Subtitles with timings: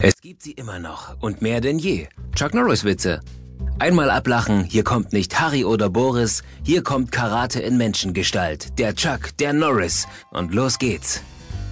[0.00, 2.06] Es gibt sie immer noch und mehr denn je.
[2.36, 3.20] Chuck Norris Witze.
[3.80, 8.78] Einmal ablachen, hier kommt nicht Harry oder Boris, hier kommt Karate in Menschengestalt.
[8.78, 10.06] Der Chuck, der Norris.
[10.30, 11.20] Und los geht's.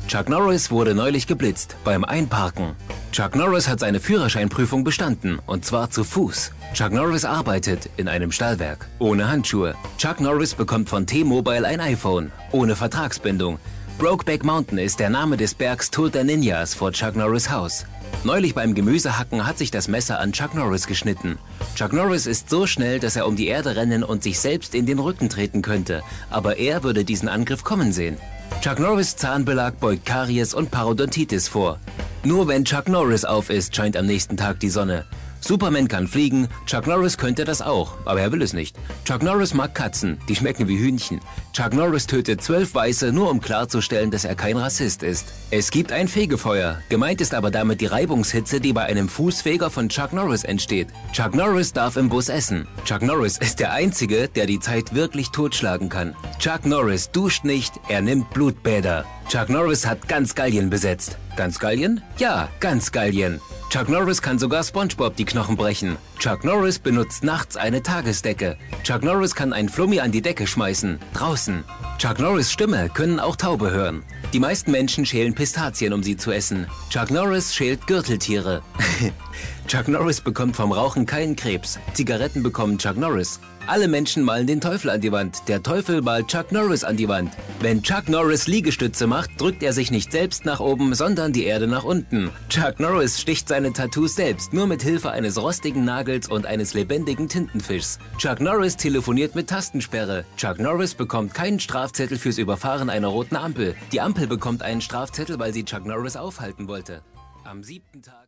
[0.09, 2.75] Chuck Norris wurde neulich geblitzt beim Einparken.
[3.13, 6.51] Chuck Norris hat seine Führerscheinprüfung bestanden und zwar zu Fuß.
[6.75, 9.77] Chuck Norris arbeitet in einem Stallwerk ohne Handschuhe.
[9.99, 13.61] Chuck Norris bekommt von T-Mobile ein iPhone ohne Vertragsbindung.
[13.99, 17.87] Brokeback Mountain ist der Name des Bergs toter Ninjas vor Chuck Norris Haus.
[18.25, 21.39] Neulich beim Gemüsehacken hat sich das Messer an Chuck Norris geschnitten.
[21.77, 24.85] Chuck Norris ist so schnell, dass er um die Erde rennen und sich selbst in
[24.85, 28.19] den Rücken treten könnte, aber er würde diesen Angriff kommen sehen.
[28.61, 31.79] Chuck Norris Zahnbelag beugt Karies und Parodontitis vor.
[32.23, 35.07] Nur wenn Chuck Norris auf ist, scheint am nächsten Tag die Sonne.
[35.47, 38.77] Superman kann fliegen, Chuck Norris könnte das auch, aber er will es nicht.
[39.05, 41.21] Chuck Norris mag Katzen, die schmecken wie Hühnchen.
[41.53, 45.29] Chuck Norris tötet zwölf Weiße, nur um klarzustellen, dass er kein Rassist ist.
[45.53, 46.83] Es gibt ein Fegefeuer.
[46.89, 50.89] Gemeint ist aber damit die Reibungshitze, die bei einem Fußfeger von Chuck Norris entsteht.
[51.13, 52.67] Chuck Norris darf im Bus essen.
[52.85, 56.17] Chuck Norris ist der Einzige, der die Zeit wirklich totschlagen kann.
[56.41, 59.05] Chuck Norris duscht nicht, er nimmt Blutbäder.
[59.29, 61.19] Chuck Norris hat ganz Gallien besetzt.
[61.37, 62.03] Ganz Gallien?
[62.19, 63.41] Ja, ganz Gallien.
[63.77, 65.99] Chuck Norris kann sogar SpongeBob die Knochen brechen.
[66.19, 68.57] Chuck Norris benutzt nachts eine Tagesdecke.
[68.85, 70.99] Chuck Norris kann ein Flummi an die Decke schmeißen.
[71.13, 71.63] Draußen.
[71.99, 74.03] Chuck Norris Stimme können auch Taube hören.
[74.33, 76.67] Die meisten Menschen schälen Pistazien, um sie zu essen.
[76.89, 78.63] Chuck Norris schält Gürteltiere.
[79.67, 81.79] Chuck Norris bekommt vom Rauchen keinen Krebs.
[81.95, 83.41] Zigaretten bekommen Chuck Norris.
[83.69, 85.49] Alle Menschen malen den Teufel an die Wand.
[85.49, 87.37] Der Teufel malt Chuck Norris an die Wand.
[87.61, 91.67] Wenn Chuck Norris Liegestütze macht, drückt er sich nicht selbst nach oben, sondern die Erde
[91.67, 92.31] nach unten.
[92.49, 97.29] Chuck Norris sticht seine Tattoos selbst, nur mit Hilfe eines rostigen Nagels und eines lebendigen
[97.29, 97.99] Tintenfischs.
[98.19, 100.25] Chuck Norris telefoniert mit Tastensperre.
[100.37, 103.75] Chuck Norris bekommt keinen Strafzettel fürs Überfahren einer roten Ampel.
[103.91, 107.03] Die Ampel bekommt einen Strafzettel, weil sie Chuck Norris aufhalten wollte.
[107.45, 108.25] Am siebten Tag